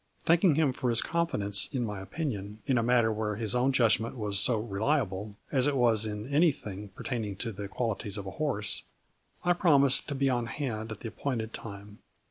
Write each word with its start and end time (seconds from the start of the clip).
Thanking 0.25 0.55
him 0.55 0.73
for 0.73 0.89
his 0.89 1.03
confidence 1.03 1.69
in 1.71 1.85
my 1.85 1.99
opinion 1.99 2.57
in 2.65 2.79
a 2.79 2.81
matter 2.81 3.13
where 3.13 3.35
his 3.35 3.53
own 3.53 3.71
judgment 3.71 4.17
was 4.17 4.39
so 4.39 4.57
reliable, 4.57 5.35
as 5.51 5.67
it 5.67 5.77
was 5.77 6.07
in 6.07 6.27
any 6.33 6.51
thing 6.51 6.89
pertaining 6.95 7.35
to 7.35 7.51
the 7.51 7.67
qualities 7.67 8.17
of 8.17 8.25
a 8.25 8.31
horse, 8.31 8.81
I 9.45 9.53
promised 9.53 10.07
to 10.07 10.15
be 10.15 10.27
on 10.27 10.47
hand 10.47 10.91
at 10.91 11.01
the 11.01 11.07
appointed 11.09 11.53
time. 11.53 11.99